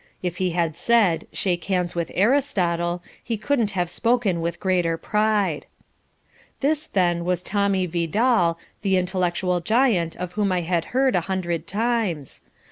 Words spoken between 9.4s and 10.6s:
giant of whom